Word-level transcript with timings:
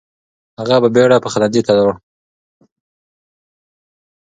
هغه 0.59 0.75
په 0.83 0.89
بیړه 0.95 1.17
پخلنځي 1.23 1.61
ته 1.67 1.71
لاړ. 1.77 1.93